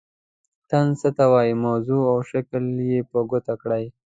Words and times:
طنز 0.69 0.95
څه 1.01 1.09
ته 1.17 1.25
وايي 1.33 1.55
موضوع 1.65 2.03
او 2.11 2.17
شکل 2.31 2.63
یې 2.91 2.99
په 3.11 3.17
ګوته 3.29 3.53
کړئ. 3.61 3.85